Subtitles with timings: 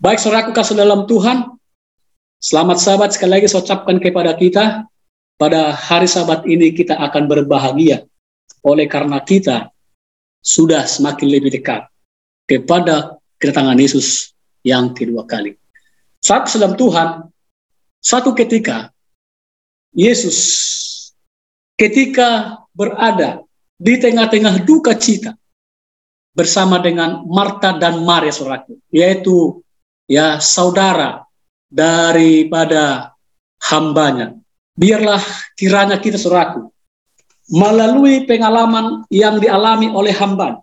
[0.00, 1.60] Baik saudaraku kasih dalam Tuhan,
[2.40, 4.88] selamat sahabat sekali lagi saya ucapkan kepada kita,
[5.36, 8.08] pada hari sahabat ini kita akan berbahagia,
[8.64, 9.68] oleh karena kita
[10.40, 11.84] sudah semakin lebih dekat
[12.48, 14.32] kepada kedatangan Yesus
[14.64, 15.60] yang kedua kali.
[16.24, 17.28] Saat dalam Tuhan,
[18.00, 18.88] satu ketika
[19.92, 20.40] Yesus
[21.76, 23.44] ketika berada
[23.76, 25.36] di tengah-tengah duka cita
[26.32, 29.60] bersama dengan Marta dan Maria saudaraku, yaitu
[30.10, 31.22] ya saudara
[31.70, 33.14] daripada
[33.70, 34.34] hambanya.
[34.74, 35.22] Biarlah
[35.54, 36.66] kiranya kita suraku
[37.46, 40.62] melalui pengalaman yang dialami oleh hamba,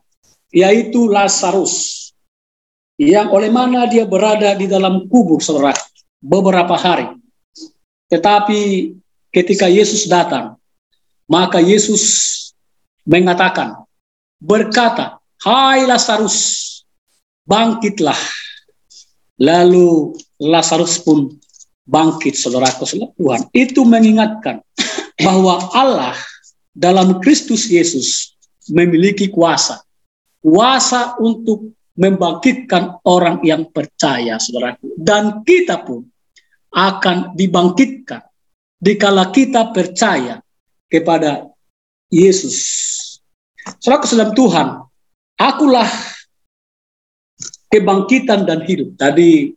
[0.52, 2.08] yaitu Lazarus,
[3.00, 5.76] yang oleh mana dia berada di dalam kubur saudara
[6.20, 7.16] beberapa hari.
[8.08, 8.92] Tetapi
[9.32, 10.56] ketika Yesus datang,
[11.28, 12.34] maka Yesus
[13.04, 13.84] mengatakan,
[14.40, 16.82] berkata, Hai Lazarus,
[17.46, 18.18] bangkitlah.
[19.38, 21.34] Lalu Lazarus pun
[21.86, 22.86] bangkit, saudaraku
[23.18, 23.42] Tuhan.
[23.54, 24.62] Itu mengingatkan
[25.26, 26.18] bahwa Allah
[26.74, 28.38] dalam Kristus Yesus
[28.70, 29.82] memiliki kuasa.
[30.42, 34.94] Kuasa untuk membangkitkan orang yang percaya, saudaraku.
[34.98, 36.06] Dan kita pun
[36.70, 38.22] akan dibangkitkan
[38.78, 40.38] dikala kita percaya
[40.86, 41.50] kepada
[42.14, 42.56] Yesus.
[43.82, 44.68] Saudaraku dalam Tuhan,
[45.36, 45.90] akulah
[47.72, 48.96] kebangkitan dan hidup.
[48.96, 49.54] Tadi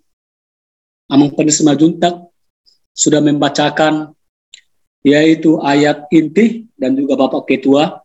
[1.10, 2.30] Amang Penisma Juntak
[2.94, 4.14] sudah membacakan
[5.00, 8.00] yaitu ayat inti dan juga Bapak Ketua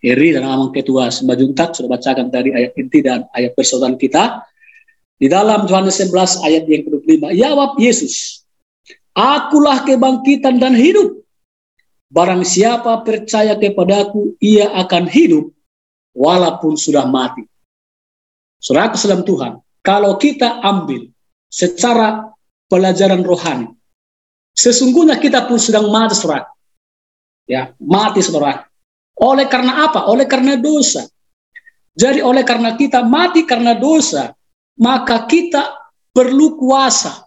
[0.00, 4.48] Heri dan Amang Ketua Semajuntak sudah bacakan tadi ayat inti dan ayat persaudaraan kita.
[5.20, 8.40] Di dalam Yohanes 11 ayat yang ke-25, jawab Yesus,
[9.12, 11.20] Akulah kebangkitan dan hidup.
[12.08, 15.52] Barang siapa percaya kepadaku, ia akan hidup
[16.16, 17.44] walaupun sudah mati.
[18.60, 21.08] Saudara keselam Tuhan, kalau kita ambil
[21.48, 22.28] secara
[22.68, 23.72] pelajaran rohani,
[24.52, 26.44] sesungguhnya kita pun sedang mati saudara.
[27.48, 28.68] Ya, mati saudara.
[29.16, 30.04] Oleh karena apa?
[30.12, 31.08] Oleh karena dosa.
[31.96, 34.36] Jadi oleh karena kita mati karena dosa,
[34.76, 35.80] maka kita
[36.12, 37.24] perlu kuasa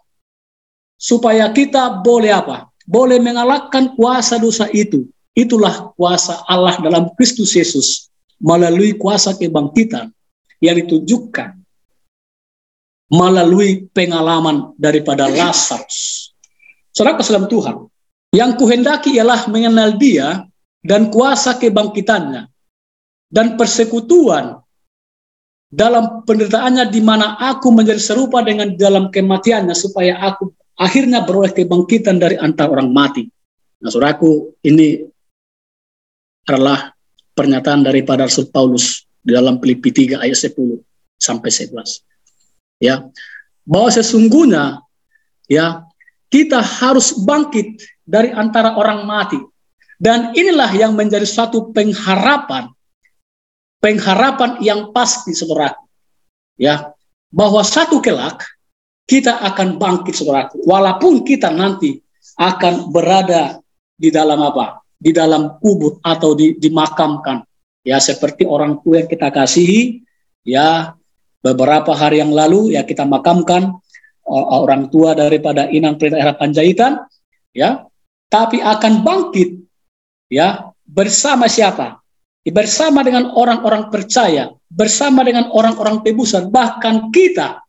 [0.95, 2.69] supaya kita boleh apa?
[2.85, 5.09] Boleh mengalahkan kuasa dosa itu.
[5.33, 10.13] Itulah kuasa Allah dalam Kristus Yesus melalui kuasa kebangkitan
[10.63, 11.59] yang ditunjukkan
[13.11, 16.31] melalui pengalaman daripada Lazarus.
[16.95, 17.91] Saudara keselam Tuhan,
[18.31, 20.47] yang kuhendaki ialah mengenal dia
[20.79, 22.47] dan kuasa kebangkitannya
[23.27, 24.63] dan persekutuan
[25.73, 32.21] dalam penderitaannya di mana aku menjadi serupa dengan dalam kematiannya supaya aku akhirnya beroleh kebangkitan
[32.21, 33.25] dari antara orang mati.
[33.81, 35.01] Nah, saudaraku, ini
[36.45, 36.93] adalah
[37.33, 40.83] pernyataan daripada Rasul Paulus dalam Filipi 3 ayat 10
[41.17, 42.03] sampai 11.
[42.83, 43.07] Ya.
[43.63, 44.83] Bahwa sesungguhnya
[45.47, 45.87] ya
[46.27, 49.39] kita harus bangkit dari antara orang mati.
[49.95, 52.67] Dan inilah yang menjadi suatu pengharapan
[53.83, 55.75] pengharapan yang pasti saudara.
[56.55, 56.95] Ya,
[57.27, 58.47] bahwa satu kelak
[59.03, 60.47] kita akan bangkit saudara.
[60.63, 61.99] Walaupun kita nanti
[62.39, 63.59] akan berada
[63.99, 64.79] di dalam apa?
[64.95, 67.43] Di dalam kubur atau di, dimakamkan
[67.83, 70.01] ya seperti orang tua yang kita kasihi
[70.47, 70.95] ya
[71.43, 73.75] beberapa hari yang lalu ya kita makamkan
[74.31, 77.03] orang tua daripada Inang Perintah Era Panjaitan
[77.51, 77.83] ya
[78.31, 79.61] tapi akan bangkit
[80.31, 81.99] ya bersama siapa?
[82.43, 87.61] Bersama dengan orang-orang percaya bersama dengan orang-orang tebusan bahkan kita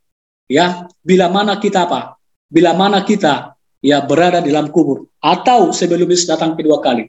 [0.49, 2.17] ya bila mana kita apa?
[2.49, 3.55] Bila mana kita
[3.85, 7.07] ya berada di dalam kubur atau sebelum Yesus datang kedua kali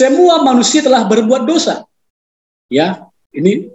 [0.00, 1.84] Semua manusia telah berbuat dosa.
[2.72, 3.04] Ya,
[3.36, 3.68] ini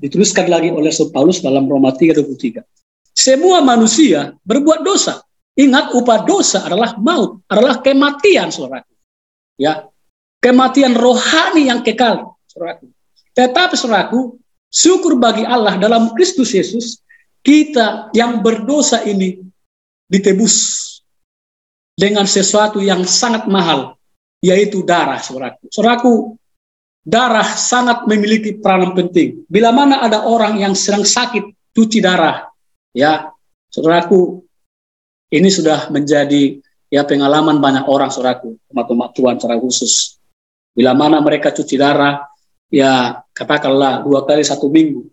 [0.00, 2.64] dituliskan lagi oleh Paulus dalam Roma 3:23.
[3.12, 5.20] Semua manusia berbuat dosa.
[5.52, 8.88] Ingat upah dosa adalah maut, adalah kematian, saudara.
[9.60, 9.84] Ya,
[10.40, 12.80] kematian rohani yang kekal, saudara.
[13.36, 14.40] Tetapi saudaraku,
[14.72, 17.04] syukur bagi Allah dalam Kristus Yesus,
[17.44, 19.44] kita yang berdosa ini
[20.08, 20.56] ditebus
[21.94, 23.94] dengan sesuatu yang sangat mahal,
[24.44, 25.72] yaitu darah, saudaraku.
[25.72, 26.12] Saudaraku,
[27.00, 29.48] darah sangat memiliki peranan penting.
[29.48, 32.52] Bila mana ada orang yang sedang sakit, cuci darah,
[32.92, 33.32] ya,
[33.72, 34.44] saudaraku,
[35.32, 36.60] ini sudah menjadi
[36.92, 40.20] ya pengalaman banyak orang, saudaraku, umat-umat Tuhan secara khusus.
[40.76, 42.28] Bila mana mereka cuci darah,
[42.68, 45.08] ya katakanlah dua kali satu minggu,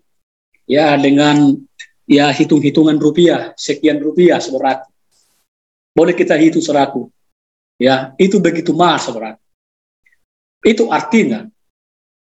[0.68, 1.56] ya dengan
[2.04, 4.92] ya hitung-hitungan rupiah, sekian rupiah, saudaraku.
[5.96, 7.11] Boleh kita hitung, saudaraku
[7.82, 9.34] ya itu begitu mahal saudara.
[10.62, 11.50] Itu artinya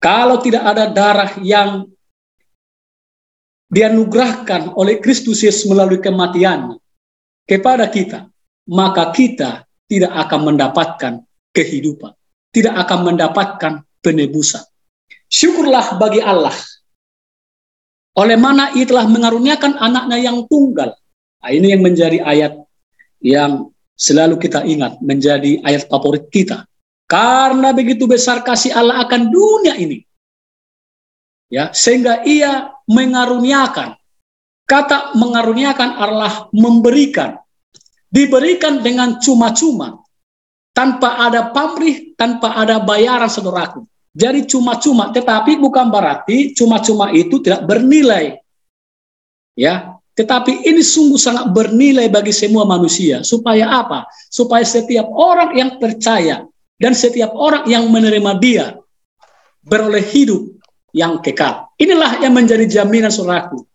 [0.03, 1.87] kalau tidak ada darah yang
[3.71, 6.75] dianugerahkan oleh Kristus Yesus melalui kematian
[7.47, 8.27] kepada kita,
[8.67, 11.13] maka kita tidak akan mendapatkan
[11.55, 12.11] kehidupan,
[12.51, 13.73] tidak akan mendapatkan
[14.03, 14.61] penebusan.
[15.31, 16.53] Syukurlah bagi Allah,
[18.15, 20.95] oleh mana ia telah mengaruniakan anaknya yang tunggal.
[21.41, 22.53] Nah, ini yang menjadi ayat
[23.21, 26.67] yang selalu kita ingat, menjadi ayat favorit kita.
[27.07, 30.01] Karena begitu besar kasih Allah akan dunia ini,
[31.49, 33.95] ya sehingga ia mengaruniakan.
[34.65, 37.37] Kata mengaruniakan adalah memberikan.
[38.09, 40.01] Diberikan dengan cuma-cuma.
[40.73, 43.85] Tanpa ada pamrih tanpa ada bayaran saudaraku.
[44.15, 48.41] Jadi cuma-cuma tetapi bukan berarti cuma-cuma itu tidak bernilai.
[49.53, 55.75] Ya tetapi ini sungguh sangat bernilai bagi semua manusia supaya apa supaya setiap orang yang
[55.75, 56.47] percaya
[56.79, 58.65] dan setiap orang yang menerima dia
[59.65, 60.55] beroleh hidup
[60.95, 61.67] yang kekal.
[61.75, 63.67] Inilah yang menjadi jaminan suraku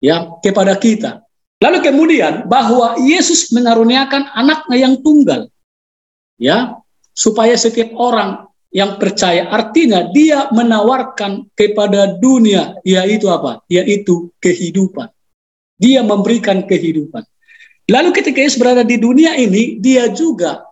[0.00, 1.20] ya kepada kita.
[1.60, 5.52] Lalu kemudian bahwa Yesus mengaruniakan anaknya yang tunggal
[6.40, 6.80] ya
[7.12, 13.60] supaya setiap orang yang percaya artinya dia menawarkan kepada dunia yaitu apa?
[13.68, 15.12] Yaitu kehidupan.
[15.78, 17.22] Dia memberikan kehidupan.
[17.90, 20.64] Lalu ketika Yesus berada di dunia ini, dia juga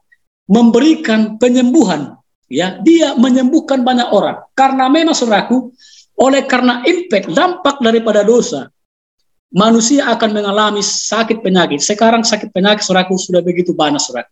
[0.48, 2.16] memberikan penyembuhan
[2.48, 2.80] ya.
[2.80, 4.40] Dia menyembuhkan banyak orang.
[4.56, 5.74] Karena memang saudaraku
[6.16, 8.70] oleh karena impact dampak daripada dosa
[9.52, 11.82] manusia akan mengalami sakit penyakit.
[11.82, 14.30] Sekarang sakit penyakit saudaraku sudah begitu banyak saudara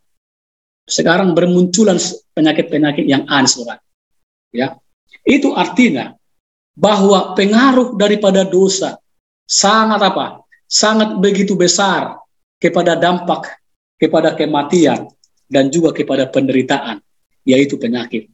[0.91, 1.97] sekarang bermunculan
[2.35, 3.79] penyakit-penyakit yang aneh saudara
[4.51, 4.75] ya.
[5.23, 6.11] Itu artinya
[6.75, 8.99] bahwa pengaruh daripada dosa
[9.47, 12.23] sangat apa sangat begitu besar
[12.63, 13.59] kepada dampak
[13.99, 15.11] kepada kematian
[15.51, 17.03] dan juga kepada penderitaan
[17.43, 18.31] yaitu penyakit.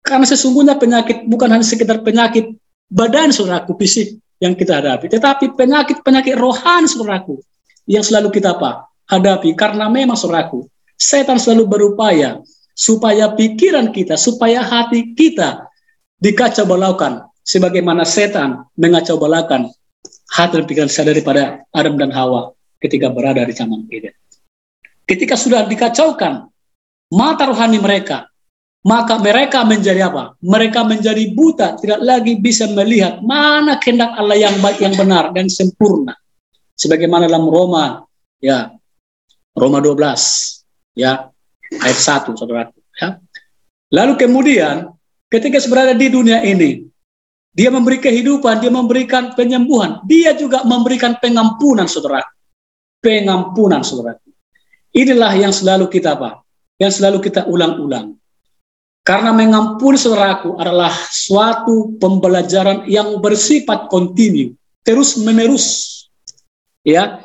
[0.00, 2.54] Karena sesungguhnya penyakit bukan hanya sekedar penyakit
[2.86, 7.42] badan saudaraku fisik yang kita hadapi, tetapi penyakit-penyakit rohani saudaraku
[7.84, 8.88] yang selalu kita apa?
[9.10, 12.38] hadapi karena memang saudaraku, setan selalu berupaya
[12.78, 15.66] supaya pikiran kita, supaya hati kita
[16.22, 19.66] dikacau balaukan sebagaimana setan mengacau balaukan
[20.30, 24.14] hati dan pikiran saya daripada Adam dan Hawa ketika berada di Taman Eden.
[25.04, 26.46] Ketika sudah dikacaukan
[27.10, 28.30] mata rohani mereka,
[28.86, 30.38] maka mereka menjadi apa?
[30.40, 35.50] Mereka menjadi buta, tidak lagi bisa melihat mana kehendak Allah yang baik, yang benar dan
[35.52, 36.16] sempurna.
[36.78, 38.06] Sebagaimana dalam Roma,
[38.40, 38.72] ya
[39.52, 40.64] Roma 12,
[40.96, 41.28] ya
[41.76, 42.72] ayat 1, saudara.
[42.96, 43.20] Ya.
[43.92, 44.94] Lalu kemudian,
[45.28, 46.88] ketika berada di dunia ini,
[47.50, 52.22] dia memberi kehidupan, dia memberikan penyembuhan, dia juga memberikan pengampunan, saudara.
[53.02, 54.18] Pengampunan, saudara.
[54.94, 56.42] Inilah yang selalu kita apa?
[56.78, 58.20] Yang selalu kita ulang-ulang
[59.00, 64.52] karena mengampuni saudaraku adalah suatu pembelajaran yang bersifat kontinu,
[64.84, 65.96] terus menerus.
[66.84, 67.24] Ya,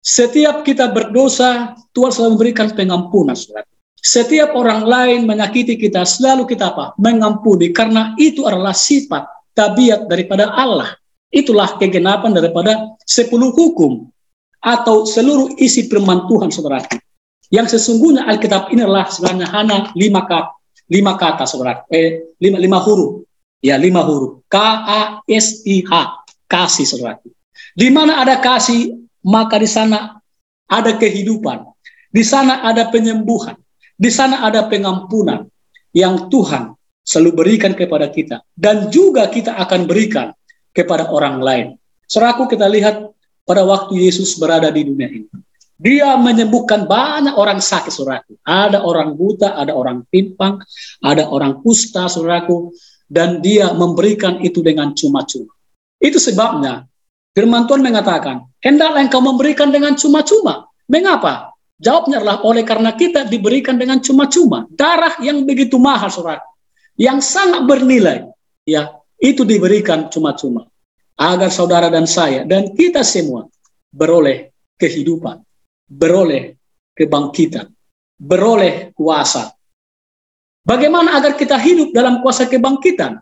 [0.00, 3.68] setiap kita berdosa, Tuhan selalu memberikan pengampunan, saudara.
[4.02, 6.90] Setiap orang lain menyakiti kita, selalu kita apa?
[6.98, 10.98] Mengampuni, karena itu adalah sifat, tabiat daripada Allah.
[11.30, 14.10] Itulah kegenapan daripada sepuluh hukum
[14.58, 16.82] atau seluruh isi firman Tuhan, saudara.
[17.48, 20.58] Yang sesungguhnya Alkitab ini adalah sebenarnya hanya lima kata
[20.92, 23.24] lima kata saudara, eh, lima, lima huruf,
[23.64, 25.92] ya lima huruf, K A S I H,
[26.44, 27.16] kasih saudara.
[27.72, 28.92] Di mana ada kasih,
[29.24, 30.20] maka di sana
[30.68, 31.64] ada kehidupan,
[32.12, 33.56] di sana ada penyembuhan,
[34.02, 35.46] di sana ada pengampunan
[35.94, 36.74] yang Tuhan
[37.06, 40.34] selalu berikan kepada kita dan juga kita akan berikan
[40.74, 41.66] kepada orang lain.
[42.10, 43.14] Seraku kita lihat
[43.46, 45.30] pada waktu Yesus berada di dunia ini.
[45.82, 48.38] Dia menyembuhkan banyak orang sakit, saudaraku.
[48.46, 50.62] Ada orang buta, ada orang timpang,
[51.02, 52.70] ada orang kusta, saudaraku.
[53.10, 55.52] Dan dia memberikan itu dengan cuma-cuma.
[55.98, 56.86] Itu sebabnya
[57.34, 60.70] firman Tuhan mengatakan, hendaklah engkau memberikan dengan cuma-cuma.
[60.86, 61.51] Mengapa?
[61.82, 64.70] Jawabnya adalah oleh karena kita diberikan dengan cuma-cuma.
[64.70, 66.40] Darah yang begitu mahal, saudara.
[66.94, 68.30] Yang sangat bernilai.
[68.62, 70.70] Ya, itu diberikan cuma-cuma.
[71.18, 73.50] Agar saudara dan saya dan kita semua
[73.90, 75.42] beroleh kehidupan
[75.92, 76.56] beroleh
[76.96, 77.68] kebangkitan,
[78.16, 79.52] beroleh kuasa.
[80.64, 83.20] Bagaimana agar kita hidup dalam kuasa kebangkitan?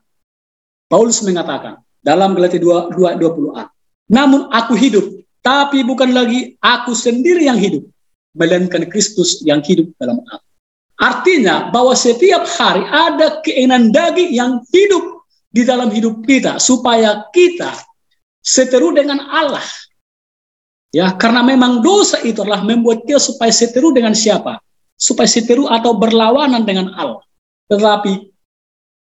[0.87, 3.65] Paulus mengatakan dalam Galatia 2, 2 20a.
[4.11, 5.07] Namun aku hidup,
[5.41, 7.87] tapi bukan lagi aku sendiri yang hidup,
[8.37, 10.47] melainkan Kristus yang hidup dalam aku.
[11.01, 17.73] Artinya bahwa setiap hari ada keinginan daging yang hidup di dalam hidup kita supaya kita
[18.45, 19.65] seteru dengan Allah
[20.91, 24.59] Ya, karena memang dosa itu adalah membuat kita supaya seteru dengan siapa?
[24.99, 27.23] Supaya seteru atau berlawanan dengan Allah.
[27.71, 28.35] Tetapi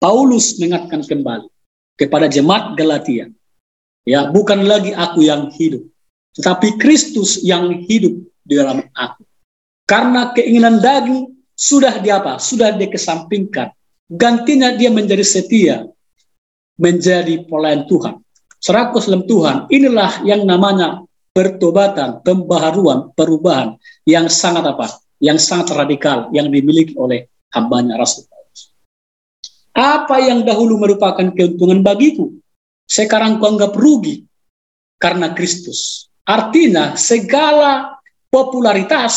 [0.04, 1.48] Paulus mengingatkan kembali
[1.96, 3.32] kepada jemaat Galatia.
[4.04, 5.86] Ya, bukan lagi aku yang hidup,
[6.36, 8.16] tetapi Kristus yang hidup
[8.50, 9.22] di dalam aku.
[9.86, 12.42] Karena keinginan daging sudah di apa?
[12.42, 13.70] Sudah dikesampingkan.
[14.10, 15.86] Gantinya dia menjadi setia,
[16.82, 18.18] menjadi pelayan Tuhan.
[18.58, 24.98] Seraku dalam Tuhan, inilah yang namanya pertobatan, pembaharuan, perubahan yang sangat apa?
[25.22, 28.74] Yang sangat radikal yang dimiliki oleh hambanya Rasul Paulus.
[29.78, 32.34] Apa yang dahulu merupakan keuntungan bagiku,
[32.90, 34.26] sekarang kuanggap rugi
[34.98, 36.10] karena Kristus.
[36.26, 37.99] Artinya segala
[38.30, 39.14] popularitas,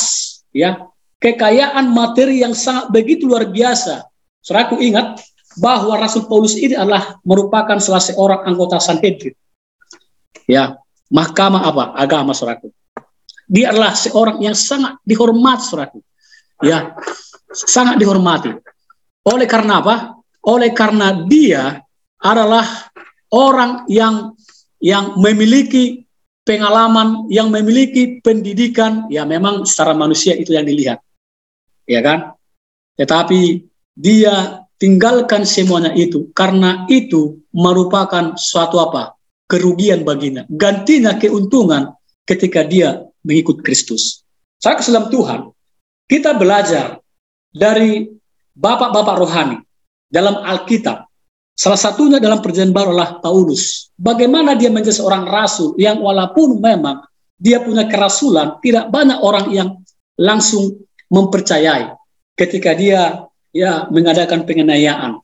[0.53, 0.89] ya
[1.23, 4.03] kekayaan materi yang sangat begitu luar biasa.
[4.43, 5.23] Saudaraku ingat
[5.61, 9.37] bahwa Rasul Paulus ini adalah merupakan salah seorang anggota Sanhedrin.
[10.51, 10.81] Ya,
[11.13, 11.85] mahkamah apa?
[11.95, 12.75] Agama, saudaraku.
[13.47, 16.01] Dia adalah seorang yang sangat dihormati, saudaraku.
[16.65, 16.97] Ya,
[17.55, 18.51] sangat dihormati.
[19.23, 20.19] Oleh karena apa?
[20.43, 21.79] Oleh karena dia
[22.19, 22.67] adalah
[23.31, 24.35] orang yang
[24.83, 26.03] yang memiliki
[26.43, 30.99] pengalaman, yang memiliki pendidikan, ya memang secara manusia itu yang dilihat.
[31.87, 32.35] Ya kan?
[32.99, 39.15] Tetapi dia tinggalkan semuanya itu karena itu merupakan suatu apa?
[39.53, 40.49] kerugian baginya.
[40.49, 41.93] Gantinya keuntungan
[42.25, 44.25] ketika dia mengikut Kristus.
[44.57, 45.53] Saya keselam Tuhan,
[46.09, 47.05] kita belajar
[47.53, 48.09] dari
[48.57, 49.59] bapak-bapak rohani
[50.09, 51.05] dalam Alkitab
[51.53, 53.93] Salah satunya dalam perjanjian baru adalah Paulus.
[53.95, 57.05] Bagaimana dia menjadi seorang rasul yang walaupun memang
[57.37, 59.69] dia punya kerasulan, tidak banyak orang yang
[60.17, 60.81] langsung
[61.13, 61.93] mempercayai
[62.39, 65.21] ketika dia ya mengadakan penganiayaan.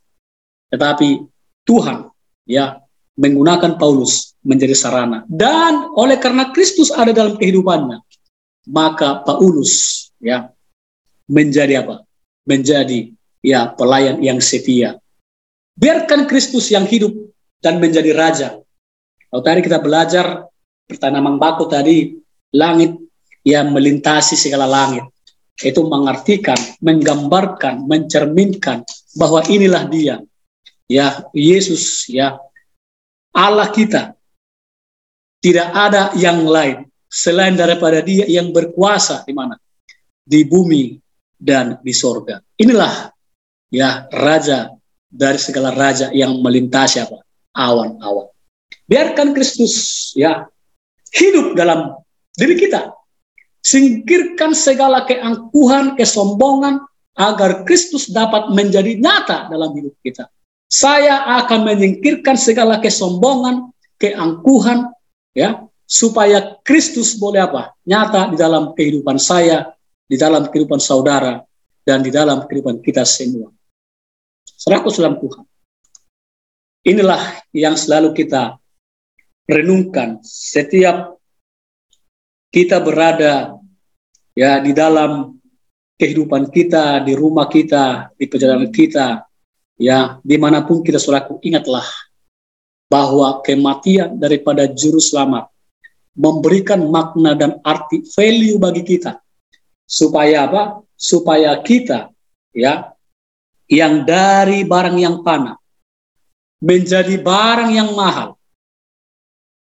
[0.68, 1.24] Tetapi
[1.64, 2.12] Tuhan
[2.44, 2.84] ya
[3.16, 5.24] menggunakan Paulus menjadi sarana.
[5.26, 8.04] Dan oleh karena Kristus ada dalam kehidupannya,
[8.68, 10.52] maka Paulus ya
[11.24, 12.04] menjadi apa?
[12.44, 15.00] Menjadi ya pelayan yang setia
[15.78, 17.14] Biarkan Kristus yang hidup
[17.62, 18.48] dan menjadi raja.
[19.30, 20.50] Kalau tadi kita belajar
[20.90, 22.18] pertanaman baku tadi,
[22.50, 22.98] langit
[23.46, 25.06] yang melintasi segala langit.
[25.58, 28.82] Itu mengartikan, menggambarkan, mencerminkan
[29.14, 30.18] bahwa inilah dia.
[30.90, 32.42] Ya, Yesus, ya.
[33.30, 34.18] Allah kita.
[35.38, 39.54] Tidak ada yang lain selain daripada dia yang berkuasa di mana?
[40.26, 40.98] Di bumi
[41.38, 42.42] dan di sorga.
[42.58, 43.14] Inilah
[43.70, 44.77] ya raja
[45.08, 47.24] dari segala raja yang melintasi apa?
[47.58, 48.30] awan-awan.
[48.86, 49.74] Biarkan Kristus
[50.14, 50.46] ya
[51.10, 51.96] hidup dalam
[52.36, 52.94] diri kita.
[53.58, 56.80] Singkirkan segala keangkuhan, kesombongan
[57.18, 60.30] agar Kristus dapat menjadi nyata dalam hidup kita.
[60.70, 64.86] Saya akan menyingkirkan segala kesombongan, keangkuhan
[65.34, 67.74] ya supaya Kristus boleh apa?
[67.82, 69.74] nyata di dalam kehidupan saya,
[70.06, 71.42] di dalam kehidupan saudara
[71.82, 73.50] dan di dalam kehidupan kita semua.
[74.56, 75.44] Seraku dalam Tuhan.
[76.88, 78.56] Inilah yang selalu kita
[79.44, 81.18] renungkan setiap
[82.48, 83.56] kita berada
[84.32, 85.36] ya di dalam
[85.98, 89.26] kehidupan kita, di rumah kita, di perjalanan kita,
[89.76, 91.84] ya di mana pun kita selaku ingatlah
[92.88, 95.50] bahwa kematian daripada juru selamat
[96.16, 99.20] memberikan makna dan arti value bagi kita
[99.84, 100.62] supaya apa?
[100.98, 102.10] Supaya kita
[102.50, 102.90] ya
[103.68, 105.60] yang dari barang yang panah
[106.58, 108.34] menjadi barang yang mahal.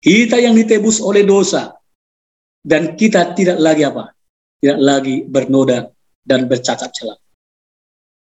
[0.00, 1.74] Kita yang ditebus oleh dosa
[2.62, 4.14] dan kita tidak lagi apa?
[4.62, 5.90] Tidak lagi bernoda
[6.22, 7.18] dan bercacat celah.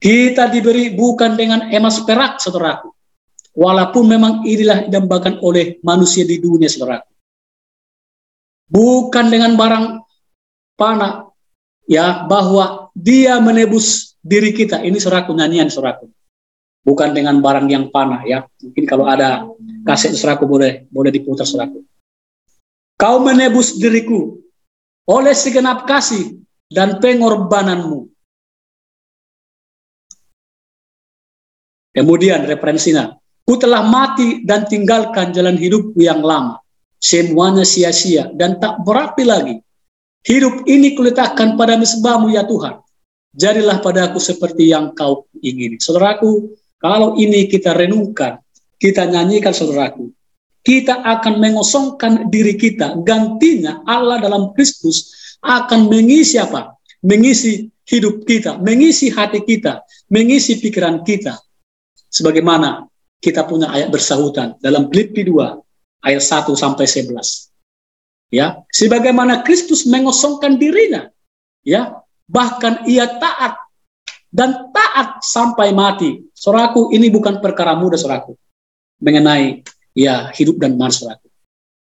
[0.01, 2.89] Kita diberi bukan dengan emas perak, saudaraku.
[3.53, 7.13] Walaupun memang inilah didambakan oleh manusia di dunia, saudaraku.
[8.71, 9.87] Bukan dengan barang
[10.79, 11.29] panah,
[11.85, 14.85] ya bahwa dia menebus diri kita.
[14.85, 16.09] Ini suraku nyanyian suraku.
[16.81, 18.45] Bukan dengan barang yang panah ya.
[18.61, 19.45] Mungkin kalau ada
[19.85, 21.85] kaset suraku boleh boleh diputar suraku.
[22.97, 24.37] Kau menebus diriku
[25.09, 28.09] oleh segenap kasih dan pengorbananmu.
[31.91, 36.63] Kemudian referensinya, ku telah mati dan tinggalkan jalan hidupku yang lama.
[37.01, 39.57] Semuanya sia-sia dan tak berarti lagi.
[40.21, 42.77] Hidup ini kuletakkan pada mesbahmu ya Tuhan
[43.35, 45.79] jadilah padaku seperti yang kau ingini.
[45.79, 48.41] Saudaraku, kalau ini kita renungkan,
[48.81, 50.11] kita nyanyikan saudaraku,
[50.65, 52.97] kita akan mengosongkan diri kita.
[53.05, 56.77] Gantinya Allah dalam Kristus akan mengisi apa?
[57.01, 59.83] Mengisi hidup kita, mengisi hati kita,
[60.13, 61.41] mengisi pikiran kita.
[62.11, 62.87] Sebagaimana
[63.21, 67.51] kita punya ayat bersahutan dalam Filipi 2 ayat 1 sampai 11.
[68.31, 71.11] Ya, sebagaimana Kristus mengosongkan dirinya,
[71.67, 71.99] ya,
[72.31, 73.59] bahkan ia taat
[74.31, 76.23] dan taat sampai mati.
[76.31, 78.39] Soraku ini bukan perkara mudah soraku
[79.03, 79.67] mengenai
[79.99, 81.27] ya hidup dan mati soraku.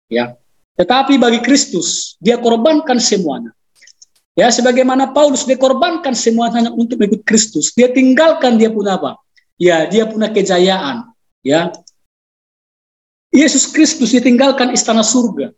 [0.09, 0.33] Ya.
[0.73, 3.53] Tetapi bagi Kristus, dia korbankan semuanya.
[4.33, 7.69] Ya, sebagaimana Paulus dia korbankan semuanya untuk mengikut Kristus.
[7.77, 9.21] Dia tinggalkan dia punya apa?
[9.61, 11.13] Ya, dia punya kejayaan.
[11.45, 11.69] Ya.
[13.29, 15.53] Yesus Kristus ditinggalkan istana surga.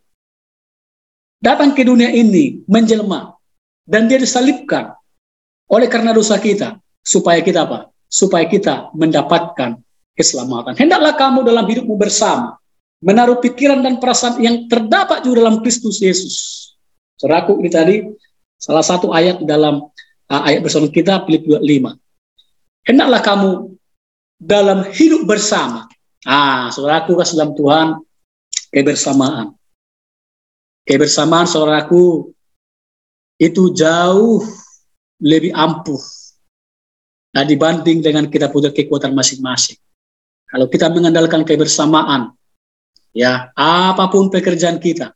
[1.39, 3.39] Datang ke dunia ini menjelma
[3.85, 4.97] dan dia disalibkan
[5.69, 7.89] oleh karena dosa kita supaya kita apa?
[8.09, 9.81] Supaya kita mendapatkan
[10.17, 10.77] keselamatan.
[10.77, 12.57] Hendaklah kamu dalam hidupmu bersama
[13.05, 16.35] menaruh pikiran dan perasaan yang terdapat juga dalam Kristus Yesus.
[17.15, 17.95] Seraku ini tadi
[18.57, 19.85] salah satu ayat dalam
[20.31, 21.93] uh, ayat bersama kita Filipi 5.
[22.85, 23.51] Hendaklah kamu
[24.41, 25.89] dalam hidup bersama.
[26.25, 27.87] Ah, saudaraku kasih dalam Tuhan
[28.73, 29.53] kebersamaan.
[30.85, 32.34] Kebersamaan saudaraku
[33.35, 34.43] itu jauh
[35.19, 35.99] lebih ampuh
[37.35, 39.75] nah, dibanding dengan kita punya kekuatan masing-masing.
[40.47, 42.31] Kalau kita mengandalkan kebersamaan,
[43.11, 45.11] ya apa pun pekerjaan kita,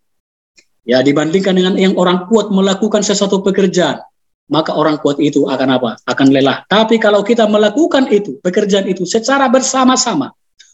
[0.83, 4.03] ya dibandingkan dengan yang orang kuat melakukan sesuatu pekerjaan,
[4.51, 5.95] maka orang kuat itu akan apa?
[6.03, 6.65] Akan lelah.
[6.67, 10.33] Tapi kalau kita melakukan itu, pekerjaan itu secara bersama-sama,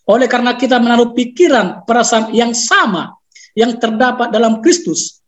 [0.09, 3.13] oleh karena kita menaruh pikiran, perasaan yang sama,
[3.53, 5.21] yang terdapat dalam Kristus,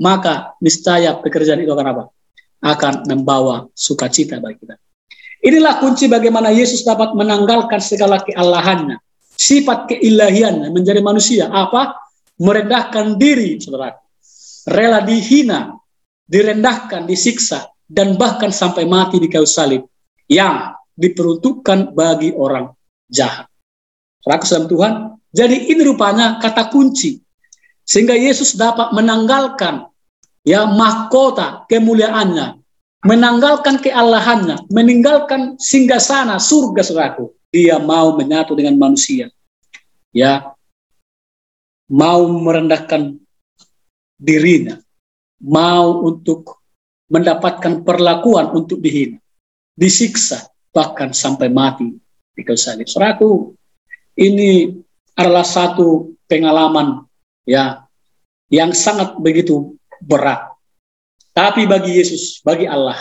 [0.00, 2.04] maka niscaya pekerjaan itu akan apa?
[2.64, 4.74] Akan membawa sukacita bagi kita.
[5.44, 8.96] Inilah kunci bagaimana Yesus dapat menanggalkan segala keallahannya,
[9.36, 11.52] sifat keilahiannya menjadi manusia.
[11.52, 12.00] Apa?
[12.40, 14.00] Merendahkan diri, saudara.
[14.64, 15.76] Rela dihina,
[16.24, 19.84] direndahkan, disiksa, dan bahkan sampai mati di kayu salib
[20.24, 22.72] yang diperuntukkan bagi orang
[23.12, 23.44] jahat.
[24.24, 24.92] Dalam Tuhan,
[25.28, 27.20] jadi ini rupanya kata kunci
[27.84, 29.88] sehingga Yesus dapat menanggalkan
[30.44, 32.64] ya mahkota kemuliaannya
[33.04, 37.36] menanggalkan keallahannya, meninggalkan singgah sana surga seraku.
[37.52, 39.30] Dia mau menyatu dengan manusia.
[40.10, 40.56] Ya,
[41.86, 43.20] mau merendahkan
[44.16, 44.80] dirinya,
[45.38, 46.64] mau untuk
[47.12, 49.20] mendapatkan perlakuan untuk dihina,
[49.76, 51.94] disiksa, bahkan sampai mati
[52.34, 52.88] di kayu salib.
[54.14, 54.72] Ini
[55.14, 57.04] adalah satu pengalaman
[57.44, 57.84] ya
[58.52, 60.54] yang sangat begitu berat
[61.34, 62.94] tapi bagi Yesus, bagi Allah,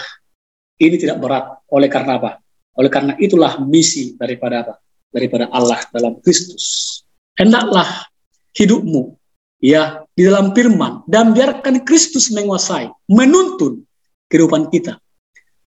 [0.81, 1.61] ini tidak berat.
[1.69, 2.41] Oleh karena apa?
[2.73, 4.73] Oleh karena itulah misi daripada apa?
[5.13, 6.97] Daripada Allah dalam Kristus.
[7.37, 8.09] Hendaklah
[8.57, 9.13] hidupmu
[9.61, 13.85] ya di dalam firman dan biarkan Kristus menguasai, menuntun
[14.33, 14.97] kehidupan kita.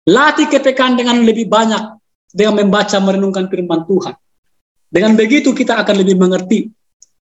[0.10, 2.02] Latih kepekaan dengan lebih banyak
[2.34, 4.18] dengan membaca merenungkan firman Tuhan.
[4.90, 6.66] Dengan begitu kita akan lebih mengerti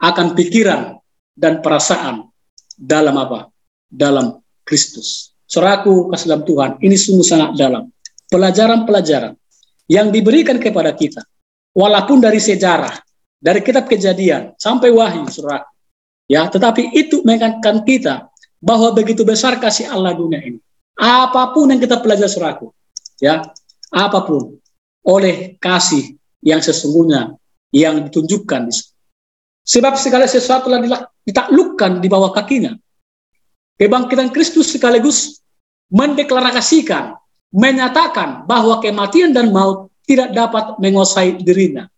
[0.02, 0.98] akan pikiran
[1.40, 2.28] dan perasaan
[2.76, 3.48] dalam apa?
[3.88, 5.32] Dalam Kristus.
[5.48, 7.88] Seraku kasih dalam Tuhan, ini sungguh sangat dalam.
[8.28, 9.34] Pelajaran-pelajaran
[9.90, 11.24] yang diberikan kepada kita,
[11.74, 12.94] walaupun dari sejarah,
[13.40, 15.66] dari kitab kejadian sampai wahyu, saudara.
[16.30, 18.30] Ya, tetapi itu mengingatkan kita
[18.62, 20.62] bahwa begitu besar kasih Allah dunia ini.
[20.94, 22.70] Apa pun yang kita pelajari suraku,
[23.18, 23.42] ya,
[23.90, 24.54] apa pun
[25.02, 27.34] oleh kasih yang sesungguhnya
[27.74, 28.70] yang ditunjukkan
[29.66, 32.76] Sebab segala sesuatu telah ditaklukkan di bawah kakinya.
[33.80, 35.40] Kebangkitan Kristus sekaligus
[35.88, 37.16] mendeklarasikan,
[37.50, 41.88] menyatakan bahwa kematian dan maut tidak dapat menguasai dirinya.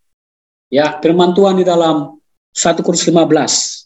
[0.73, 2.17] Ya, firman Tuhan di dalam
[2.55, 3.85] 1 Korintus 15.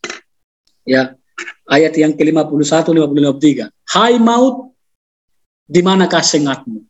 [0.86, 1.18] Ya,
[1.66, 3.70] ayat yang ke-51 53.
[3.90, 4.70] Hai maut,
[5.66, 6.86] di manakah sengatmu?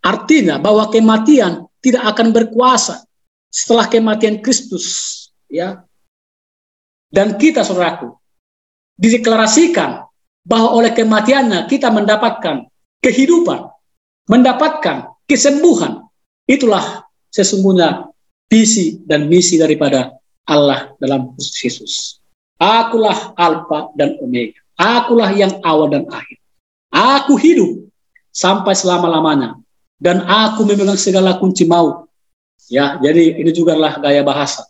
[0.00, 3.04] Artinya bahwa kematian tidak akan berkuasa
[3.52, 5.84] setelah kematian Kristus, ya.
[7.14, 8.10] Dan kita saudaraku
[8.98, 10.02] dideklarasikan
[10.42, 12.66] bahwa oleh kematiannya kita mendapatkan
[12.98, 13.70] kehidupan,
[14.26, 16.10] mendapatkan kesembuhan.
[16.50, 18.10] Itulah sesungguhnya
[18.50, 22.18] visi dan misi daripada Allah dalam Yesus.
[22.58, 24.58] Akulah Alfa dan Omega.
[24.74, 26.38] Akulah yang awal dan akhir.
[26.90, 27.86] Aku hidup
[28.34, 29.54] sampai selama-lamanya.
[29.94, 32.10] Dan aku memegang segala kunci maut.
[32.68, 34.66] Ya, jadi ini juga adalah gaya bahasa.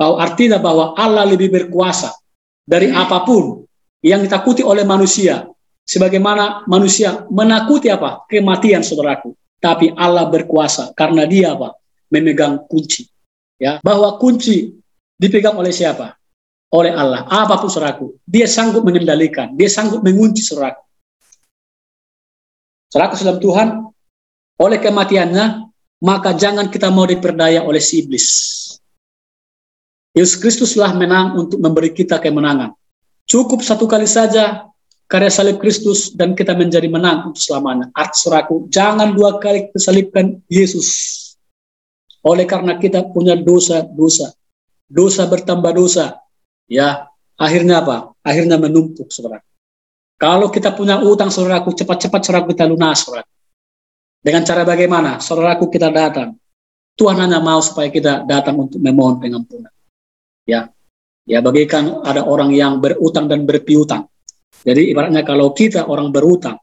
[0.00, 2.16] Bahwa artinya bahwa Allah lebih berkuasa
[2.64, 3.68] dari apa pun
[4.00, 5.44] yang ditakuti oleh manusia.
[5.84, 8.24] Sebagaimana manusia menakuti apa?
[8.24, 9.36] Kematian saudaraku.
[9.60, 11.76] Tapi Allah berkuasa karena dia apa?
[12.08, 13.04] Memegang kunci.
[13.60, 14.72] Ya, bahwa kunci
[15.20, 16.16] dipegang oleh siapa?
[16.72, 17.28] Oleh Allah.
[17.28, 20.80] Apa pun saudaraku, dia sanggup mengendalikan, dia sanggup mengunci saudaraku.
[22.88, 23.68] Saudaraku dalam Tuhan,
[24.64, 25.46] oleh kematiannya,
[26.00, 28.26] maka jangan kita mau diperdaya oleh si iblis.
[30.10, 32.74] Yesus Kristuslah menang untuk memberi kita kemenangan.
[33.30, 34.66] Cukup satu kali saja
[35.10, 37.90] karya salib Kristus dan kita menjadi menang untuk selamanya.
[37.94, 41.18] Arti suraku, jangan dua kali kesalibkan Yesus.
[42.26, 44.34] Oleh karena kita punya dosa-dosa.
[44.90, 46.18] Dosa bertambah dosa.
[46.66, 48.14] Ya, akhirnya apa?
[48.22, 49.42] Akhirnya menumpuk, saudara.
[50.20, 53.26] Kalau kita punya utang, saudaraku, cepat-cepat saudaraku kita lunas, saudara.
[54.20, 55.16] Dengan cara bagaimana?
[55.16, 56.36] Saudaraku kita datang.
[56.98, 59.72] Tuhan hanya mau supaya kita datang untuk memohon pengampunan.
[60.50, 60.66] Ya,
[61.30, 64.10] ya bagikan ada orang yang berutang dan berpiutang.
[64.66, 66.58] Jadi ibaratnya kalau kita orang berutang,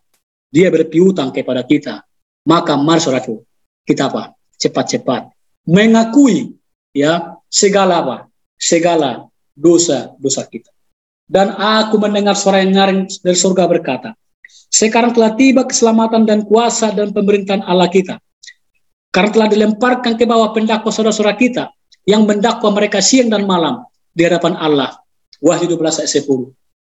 [0.52, 2.04] dia berpiutang kepada kita,
[2.43, 3.39] maka mari saudaraku,
[3.88, 4.36] kita apa?
[4.60, 6.56] Cepat-cepat mengakui
[6.95, 8.17] ya segala apa?
[8.56, 10.71] Segala dosa-dosa kita.
[11.28, 14.15] Dan aku mendengar suara yang nyaring dari surga berkata,
[14.71, 18.15] sekarang telah tiba keselamatan dan kuasa dan pemerintahan Allah kita.
[19.12, 21.63] Karena telah dilemparkan ke bawah pendakwa saudara-saudara kita
[22.08, 23.84] yang mendakwa mereka siang dan malam
[24.15, 24.96] di hadapan Allah.
[25.43, 26.50] Wahyu 12 ayat 10.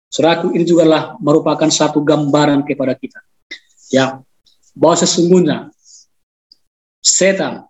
[0.08, 3.20] Saudaraku ini juga lah merupakan satu gambaran kepada kita.
[3.92, 4.24] Ya,
[4.72, 5.68] bahwa sesungguhnya
[7.04, 7.68] setan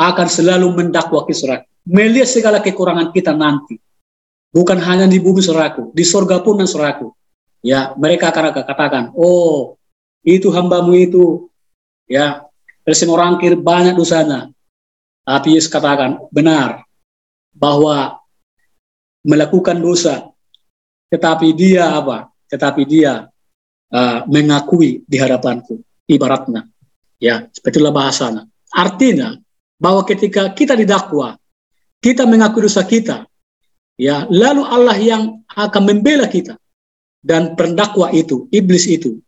[0.00, 1.68] akan selalu mendakwa saudara.
[1.84, 3.76] Melihat segala kekurangan kita nanti.
[4.50, 7.12] Bukan hanya di bumi saudaraku, di surga pun dan saudaraku.
[7.60, 9.76] Ya, mereka akan katakan, oh
[10.24, 11.48] itu hambamu itu,
[12.08, 12.44] ya,
[13.08, 14.50] orang kir banyak dosanya.
[15.30, 16.82] Tapi katakan, benar,
[17.54, 18.18] bahwa
[19.22, 20.26] melakukan dosa,
[21.06, 22.34] tetapi dia apa?
[22.50, 23.30] Tetapi dia
[23.94, 26.66] uh, mengakui di hadapanku, ibaratnya.
[27.22, 28.42] Ya, seperti itulah bahasanya.
[28.74, 29.38] Artinya,
[29.78, 31.38] bahwa ketika kita didakwa,
[32.02, 33.22] kita mengakui dosa kita,
[33.94, 36.58] ya, lalu Allah yang akan membela kita
[37.22, 39.22] dan pendakwa itu, iblis itu,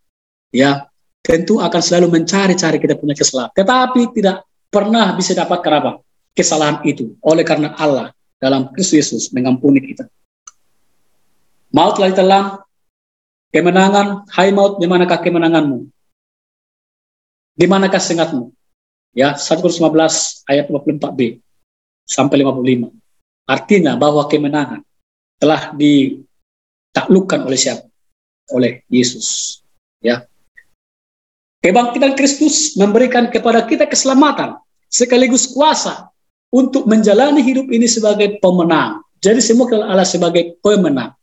[0.51, 0.83] ya,
[1.23, 3.55] tentu akan selalu mencari-cari kita punya kesalahan.
[3.55, 6.01] Tetapi tidak pernah bisa dapat kenapa
[6.33, 10.09] kesalahan itu oleh karena Allah dalam Kristus Yesus mengampuni kita.
[11.73, 12.45] Maut telah ditelan,
[13.53, 15.89] kemenangan, hai maut, di manakah kemenanganmu?
[17.53, 18.49] Di manakah sengatmu?
[19.13, 21.41] Ya, 1 Korintus 15 ayat 54b
[22.09, 22.89] sampai 55.
[23.45, 24.81] Artinya bahwa kemenangan
[25.37, 27.85] telah ditaklukkan oleh siapa?
[28.53, 29.61] Oleh Yesus.
[30.01, 30.25] Ya.
[31.61, 34.62] Kebangkitan Kristus memberikan kepada kita keselamatan
[34.93, 36.13] sekaligus kuasa
[36.53, 39.01] untuk menjalani hidup ini sebagai pemenang.
[39.25, 41.17] Jadi semua Allah sebagai pemenang.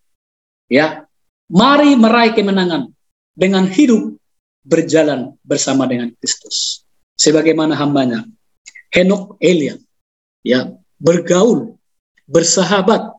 [0.66, 1.06] Ya.
[1.50, 2.94] Mari meraih kemenangan
[3.34, 4.20] dengan hidup
[4.62, 6.86] berjalan bersama dengan Kristus
[7.18, 8.22] sebagaimana hambanya
[8.94, 9.76] Henok Elia
[10.46, 11.74] ya bergaul
[12.30, 13.18] bersahabat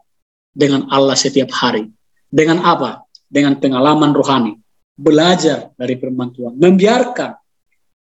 [0.54, 1.90] dengan Allah setiap hari
[2.30, 4.54] dengan apa dengan pengalaman rohani
[4.94, 7.30] belajar dari firman Tuhan membiarkan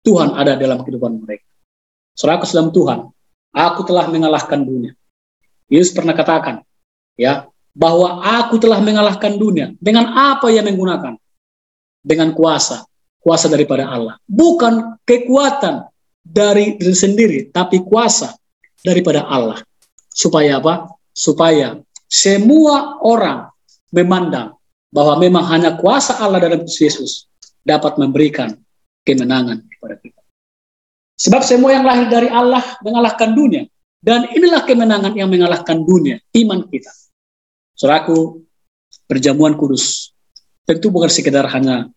[0.01, 1.45] Tuhan ada dalam kehidupan mereka
[2.15, 2.99] Saudara dalam Tuhan
[3.51, 4.95] aku telah mengalahkan dunia
[5.67, 6.63] Yesus pernah katakan
[7.19, 11.19] ya bahwa aku telah mengalahkan dunia dengan apa yang menggunakan
[11.99, 12.87] dengan kuasa
[13.25, 14.21] kuasa daripada Allah.
[14.29, 15.89] Bukan kekuatan
[16.21, 18.37] dari diri sendiri, tapi kuasa
[18.85, 19.65] daripada Allah.
[20.13, 20.93] Supaya apa?
[21.09, 23.49] Supaya semua orang
[23.89, 24.53] memandang
[24.93, 27.25] bahwa memang hanya kuasa Allah dalam Yesus
[27.65, 28.53] dapat memberikan
[29.01, 30.14] kemenangan kepada kita.
[31.15, 33.63] Sebab semua yang lahir dari Allah mengalahkan dunia.
[34.05, 36.91] Dan inilah kemenangan yang mengalahkan dunia, iman kita.
[37.73, 38.45] Suraku,
[39.09, 40.13] perjamuan kudus.
[40.67, 41.89] Tentu bukan sekedar hanya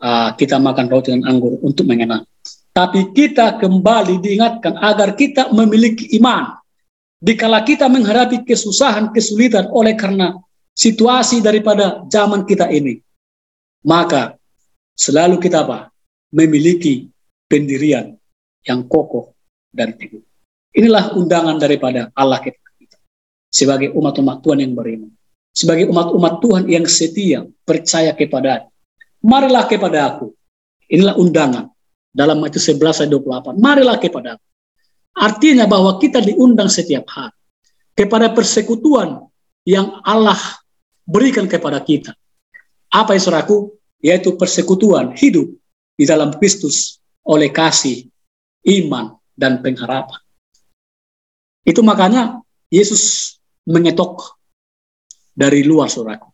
[0.00, 2.24] uh, kita makan roti dan anggur untuk mengenal.
[2.70, 6.56] Tapi kita kembali diingatkan agar kita memiliki iman.
[7.20, 10.32] Dikala kita menghadapi kesusahan, kesulitan oleh karena
[10.72, 12.96] situasi daripada zaman kita ini.
[13.84, 14.40] Maka
[14.96, 15.92] selalu kita apa?
[16.32, 17.10] Memiliki
[17.50, 18.16] pendirian
[18.66, 19.32] yang kokoh
[19.70, 20.22] dan teguh.
[20.76, 22.60] Inilah undangan daripada Allah kita
[23.50, 25.10] sebagai umat-umat Tuhan yang beriman.
[25.50, 28.70] Sebagai umat-umat Tuhan yang setia, percaya kepada
[29.18, 30.30] marilah kepada aku.
[30.86, 31.66] Inilah undangan
[32.14, 33.58] dalam Matius 11 ayat 28.
[33.58, 34.46] Marilah kepada aku.
[35.18, 37.34] Artinya bahwa kita diundang setiap hari
[37.98, 39.26] kepada persekutuan
[39.66, 40.38] yang Allah
[41.06, 42.14] berikan kepada kita.
[42.90, 43.74] Apa yang suraku?
[44.00, 45.50] Yaitu persekutuan hidup
[45.98, 48.09] di dalam Kristus oleh kasih,
[48.66, 50.20] iman, dan pengharapan.
[51.64, 54.36] Itu makanya Yesus mengetok
[55.32, 56.28] dari luar suraku.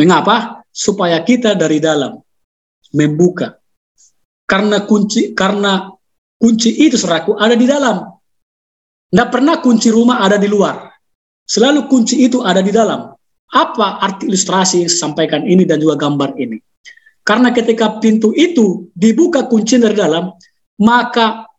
[0.00, 0.64] Mengapa?
[0.72, 2.16] Supaya kita dari dalam
[2.94, 3.58] membuka.
[4.48, 5.90] Karena kunci karena
[6.40, 8.08] kunci itu seraku ada di dalam.
[9.08, 10.88] Tidak pernah kunci rumah ada di luar.
[11.48, 13.12] Selalu kunci itu ada di dalam.
[13.48, 16.60] Apa arti ilustrasi yang sampaikan ini dan juga gambar ini?
[17.24, 20.32] Karena ketika pintu itu dibuka kunci dari dalam,
[20.78, 21.50] maka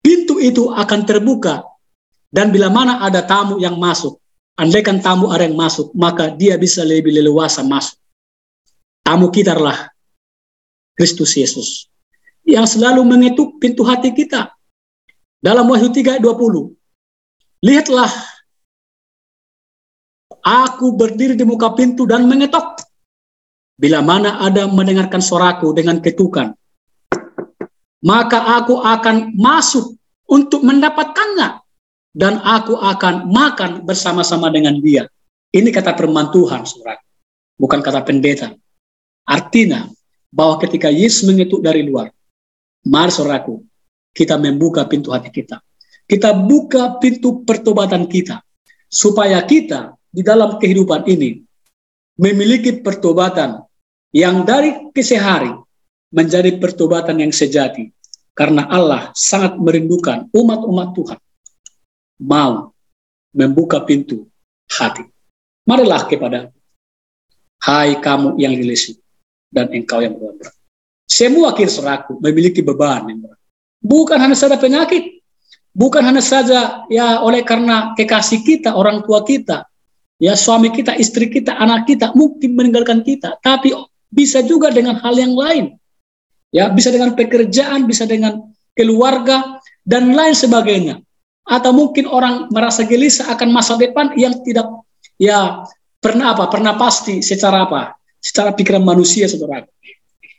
[0.00, 1.62] pintu itu akan terbuka
[2.32, 6.84] dan bila mana ada tamu yang masuk, Andaikan tamu ada yang masuk, maka dia bisa
[6.84, 7.96] lebih leluasa masuk.
[9.00, 9.88] Tamu kita adalah
[10.92, 11.88] Kristus Yesus
[12.44, 14.52] yang selalu mengetuk pintu hati kita.
[15.40, 16.76] Dalam Wahyu 3:20.
[17.64, 18.12] Lihatlah
[20.42, 22.82] Aku berdiri di muka pintu dan mengetok.
[23.78, 26.50] Bila mana ada mendengarkan suaraku dengan ketukan,
[28.02, 29.94] maka aku akan masuk
[30.26, 31.62] untuk mendapatkannya
[32.12, 35.08] dan aku akan makan bersama-sama dengan dia.
[35.52, 36.98] Ini kata firman Tuhan, surat.
[37.56, 38.52] Bukan kata pendeta.
[39.28, 39.86] Artinya,
[40.32, 42.08] bahwa ketika Yesus mengetuk dari luar,
[42.88, 43.60] mari saudaraku,
[44.16, 45.60] kita membuka pintu hati kita.
[46.08, 48.40] Kita buka pintu pertobatan kita.
[48.92, 51.40] Supaya kita di dalam kehidupan ini
[52.20, 53.64] memiliki pertobatan
[54.12, 55.48] yang dari kesehari
[56.12, 57.90] menjadi pertobatan yang sejati.
[58.32, 61.20] Karena Allah sangat merindukan umat-umat Tuhan
[62.22, 62.72] mau
[63.32, 64.28] membuka pintu
[64.68, 65.04] hati.
[65.68, 66.48] Marilah kepada
[67.64, 68.96] hai kamu yang lilisi
[69.52, 70.52] dan engkau yang berat.
[71.04, 73.40] Semua seraku memiliki beban yang berat.
[73.82, 75.20] Bukan hanya saja penyakit,
[75.76, 79.68] bukan hanya saja ya oleh karena kekasih kita, orang tua kita,
[80.22, 83.74] ya suami kita, istri kita, anak kita mungkin meninggalkan kita, tapi
[84.08, 85.76] bisa juga dengan hal yang lain.
[86.52, 91.00] Ya, bisa dengan pekerjaan, bisa dengan keluarga dan lain sebagainya.
[91.48, 94.68] Atau mungkin orang merasa gelisah akan masa depan yang tidak
[95.16, 95.64] ya
[95.98, 96.46] pernah apa?
[96.52, 97.96] Pernah pasti secara apa?
[98.22, 99.66] secara pikiran manusia saudara.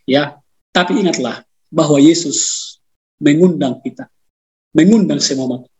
[0.07, 0.39] Ya,
[0.71, 2.71] tapi ingatlah bahwa Yesus
[3.19, 4.07] mengundang kita,
[4.71, 5.75] mengundang semua manusia.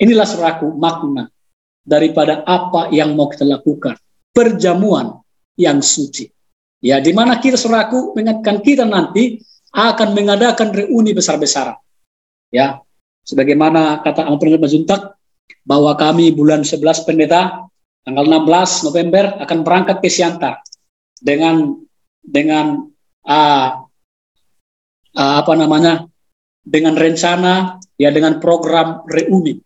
[0.00, 1.28] Inilah suraku makna
[1.84, 4.00] daripada apa yang mau kita lakukan,
[4.32, 5.20] perjamuan
[5.60, 6.32] yang suci.
[6.82, 9.38] Ya, di mana kita suraku mengingatkan kita nanti
[9.72, 11.80] akan mengadakan reuni besar-besaran.
[12.52, 12.84] Ya,
[13.24, 15.16] sebagaimana kata Ampun Mazuntak
[15.64, 17.64] bahwa kami bulan 11 pendeta
[18.04, 20.60] tanggal 16 November akan berangkat ke Siantar
[21.16, 21.80] dengan
[22.20, 22.92] dengan
[23.24, 23.68] uh,
[25.16, 26.04] uh, apa namanya
[26.62, 29.58] dengan rencana ya dengan program reuni.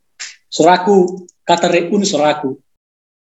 [0.47, 2.55] Suraku kata reuni suraku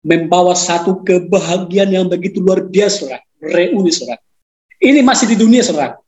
[0.03, 3.21] membawa satu kebahagiaan yang begitu luar biasa.
[3.43, 4.25] Reuni suraku.
[4.83, 6.03] Ini masih di dunia suraku.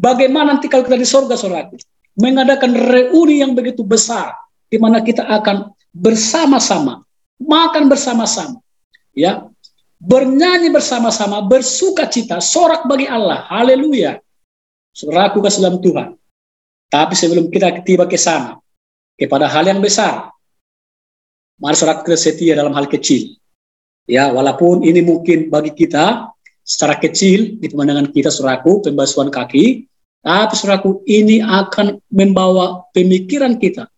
[0.00, 1.76] Bagaimana nanti kalau kita di sorga suraku
[2.16, 4.32] mengadakan reuni yang begitu besar
[4.72, 7.04] di mana kita akan bersama-sama
[7.36, 8.64] makan bersama-sama
[9.12, 9.50] ya
[10.00, 13.44] bernyanyi bersama-sama, bersuka cita, sorak bagi Allah.
[13.52, 14.16] Haleluya.
[14.96, 16.16] Suraku ke dalam Tuhan.
[16.90, 18.58] Tapi sebelum kita tiba ke sana,
[19.14, 20.32] kepada hal yang besar,
[21.60, 23.36] mari sorak kita setia dalam hal kecil.
[24.10, 26.34] Ya, walaupun ini mungkin bagi kita
[26.70, 29.90] secara kecil di pemandangan kita suraku pembasuhan kaki,
[30.22, 33.90] tapi suraku ini akan membawa pemikiran kita,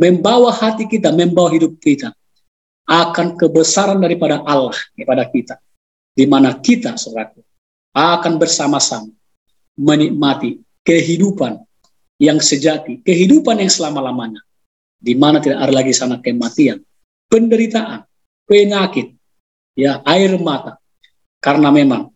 [0.00, 2.16] membawa hati kita, membawa hidup kita
[2.88, 5.60] akan kebesaran daripada Allah kepada kita.
[6.14, 7.42] Di mana kita, saudaraku,
[7.92, 9.10] akan bersama-sama
[9.74, 11.58] menikmati kehidupan
[12.22, 14.40] yang sejati, kehidupan yang selama-lamanya.
[15.02, 16.80] Di mana tidak ada lagi sana kematian,
[17.28, 18.06] penderitaan,
[18.46, 19.12] penyakit,
[19.74, 20.78] ya air mata.
[21.42, 22.13] Karena memang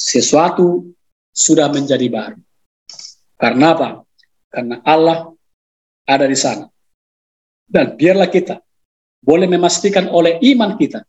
[0.00, 0.88] sesuatu
[1.28, 2.40] sudah menjadi baru.
[3.36, 3.88] Karena apa?
[4.48, 5.36] Karena Allah
[6.08, 6.64] ada di sana.
[7.68, 8.56] Dan biarlah kita
[9.20, 11.04] boleh memastikan oleh iman kita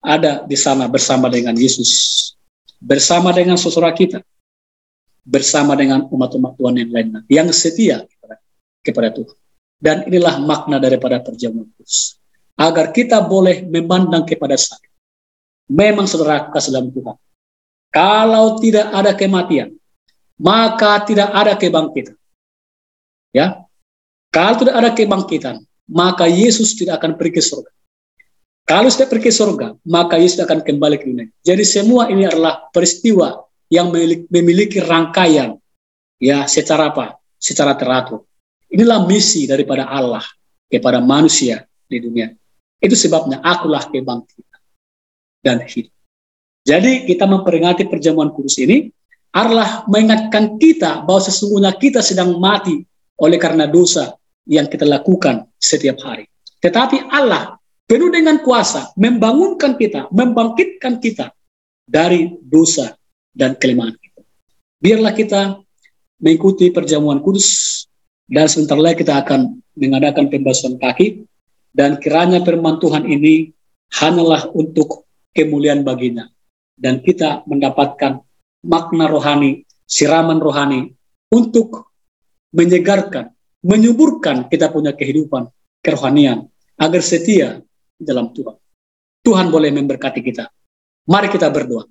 [0.00, 2.32] ada di sana bersama dengan Yesus,
[2.80, 4.24] bersama dengan saudara kita,
[5.26, 8.40] bersama dengan umat-umat Tuhan yang lainnya, yang setia kepada,
[8.80, 9.36] kepada Tuhan.
[9.80, 12.16] Dan inilah makna daripada perjamuan kudus.
[12.56, 14.88] Agar kita boleh memandang kepada saya.
[15.68, 17.16] Memang saudara kasih dalam Tuhan.
[17.90, 19.74] Kalau tidak ada kematian,
[20.38, 22.14] maka tidak ada kebangkitan.
[23.34, 23.66] Ya,
[24.30, 25.56] kalau tidak ada kebangkitan,
[25.90, 27.70] maka Yesus tidak akan pergi ke surga.
[28.62, 31.26] Kalau sudah pergi ke surga, maka Yesus akan kembali ke dunia.
[31.42, 35.58] Jadi semua ini adalah peristiwa yang memiliki, rangkaian
[36.22, 37.18] ya secara apa?
[37.34, 38.22] Secara teratur.
[38.70, 40.22] Inilah misi daripada Allah
[40.70, 42.30] kepada manusia di dunia.
[42.78, 44.60] Itu sebabnya akulah kebangkitan
[45.42, 45.90] dan hidup.
[46.70, 48.86] Jadi kita memperingati perjamuan kudus ini
[49.34, 52.86] adalah mengingatkan kita bahwa sesungguhnya kita sedang mati
[53.18, 54.14] oleh karena dosa
[54.46, 56.30] yang kita lakukan setiap hari.
[56.62, 57.58] Tetapi Allah
[57.90, 61.34] penuh dengan kuasa membangunkan kita, membangkitkan kita
[61.90, 62.94] dari dosa
[63.34, 64.22] dan kelemahan kita.
[64.78, 65.58] Biarlah kita
[66.22, 67.82] mengikuti perjamuan kudus
[68.30, 71.26] dan sebentar lagi kita akan mengadakan pembasuhan kaki
[71.74, 73.50] dan kiranya firman Tuhan ini
[73.90, 76.30] hanyalah untuk kemuliaan baginya
[76.80, 78.24] dan kita mendapatkan
[78.64, 80.96] makna rohani, siraman rohani
[81.28, 81.92] untuk
[82.56, 85.52] menyegarkan menyuburkan kita punya kehidupan
[85.84, 86.48] kerohanian
[86.80, 87.60] agar setia
[88.00, 88.56] dalam Tuhan.
[89.20, 90.48] Tuhan boleh memberkati kita.
[91.04, 91.84] Mari kita berdoa.